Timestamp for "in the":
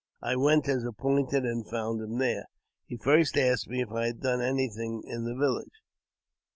5.05-5.35